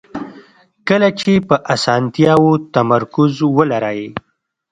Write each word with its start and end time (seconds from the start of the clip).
کله 0.87 1.09
چې 1.19 1.31
په 1.47 1.55
اسانتیاوو 1.73 2.51
تمرکز 2.73 3.33
ولرئ. 3.57 4.01